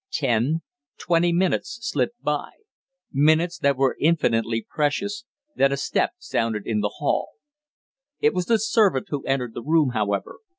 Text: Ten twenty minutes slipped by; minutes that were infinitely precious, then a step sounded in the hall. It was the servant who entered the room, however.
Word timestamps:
Ten 0.11 0.63
twenty 0.97 1.31
minutes 1.31 1.77
slipped 1.87 2.19
by; 2.23 2.53
minutes 3.13 3.59
that 3.59 3.77
were 3.77 3.95
infinitely 3.99 4.65
precious, 4.67 5.25
then 5.55 5.71
a 5.71 5.77
step 5.77 6.13
sounded 6.17 6.65
in 6.65 6.79
the 6.79 6.93
hall. 6.97 7.33
It 8.19 8.33
was 8.33 8.47
the 8.47 8.57
servant 8.57 9.09
who 9.11 9.23
entered 9.25 9.53
the 9.53 9.61
room, 9.61 9.89
however. 9.91 10.39